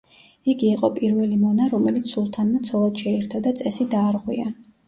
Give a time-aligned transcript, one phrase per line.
[0.53, 4.53] იგი იყო პირველი მონა, რომელიც სულთანმა ცოლად შეირთო და წესი დაარღვია.